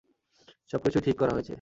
[0.71, 1.49] সব কিছুই ঠিক করা হয়েছে।